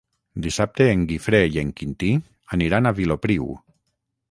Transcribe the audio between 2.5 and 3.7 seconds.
aniran a Vilopriu.